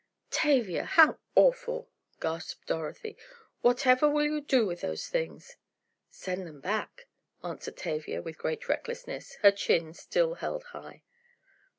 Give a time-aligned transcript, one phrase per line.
[0.31, 1.87] "Tavia, how awful!"
[2.19, 3.15] gasped Dorothy.
[3.61, 5.57] "Whatever will you do with those things!"
[6.09, 7.05] "Send them back,"
[7.43, 11.03] answered Tavia, with great recklessness, her chin still held high.